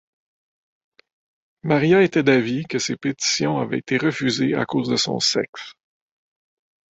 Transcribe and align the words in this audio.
Maria 1.61 2.01
était 2.01 2.23
d'avis 2.23 2.65
que 2.65 2.79
ses 2.79 2.95
pétitions 2.95 3.59
avaient 3.59 3.77
été 3.77 3.97
refusées 3.99 4.55
à 4.55 4.65
cause 4.65 4.89
de 4.89 4.95
son 4.95 5.19
sexe. 5.19 5.75